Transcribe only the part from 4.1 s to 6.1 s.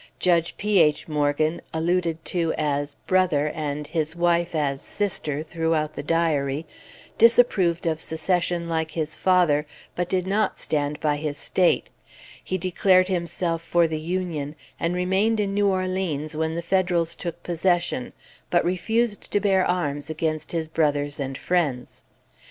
wife as "Sister" throughout the